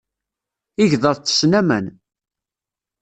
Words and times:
Igḍaḍ 0.83 1.15
ttessen 1.17 1.51
aman. 1.59 1.85